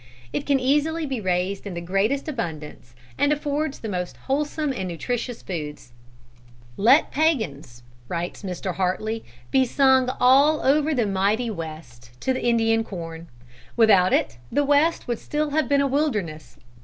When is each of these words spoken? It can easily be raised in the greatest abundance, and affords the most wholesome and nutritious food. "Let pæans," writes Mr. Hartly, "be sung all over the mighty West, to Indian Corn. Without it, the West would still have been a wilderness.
It 0.33 0.47
can 0.47 0.59
easily 0.59 1.05
be 1.05 1.21
raised 1.21 1.67
in 1.67 1.75
the 1.75 1.79
greatest 1.79 2.27
abundance, 2.27 2.95
and 3.19 3.31
affords 3.31 3.77
the 3.77 3.87
most 3.87 4.17
wholesome 4.25 4.73
and 4.73 4.87
nutritious 4.87 5.43
food. 5.43 5.79
"Let 6.75 7.11
pæans," 7.11 7.83
writes 8.07 8.41
Mr. 8.41 8.73
Hartly, 8.77 9.23
"be 9.51 9.63
sung 9.63 10.09
all 10.19 10.59
over 10.61 10.95
the 10.95 11.05
mighty 11.05 11.51
West, 11.51 12.19
to 12.21 12.41
Indian 12.43 12.83
Corn. 12.83 13.27
Without 13.77 14.11
it, 14.11 14.39
the 14.51 14.65
West 14.65 15.07
would 15.07 15.19
still 15.19 15.51
have 15.51 15.69
been 15.69 15.81
a 15.81 15.87
wilderness. 15.87 16.57